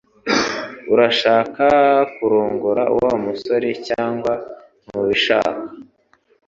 Urashaka 0.93 1.65
kurongora 2.15 2.83
Wa 2.97 3.13
musore 3.23 3.69
cyangwa 3.87 4.31
ntubishaka? 4.85 5.65